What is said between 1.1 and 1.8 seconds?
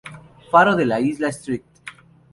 St.